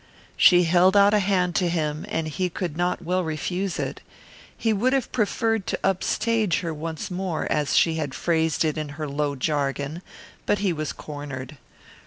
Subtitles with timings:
[0.35, 4.01] She held out a hand to him and he could not well refuse it.
[4.57, 8.79] He would have preferred to "up stage" her once more, as she had phrased it
[8.79, 10.01] in her low jargon,
[10.47, 11.57] but he was cornered.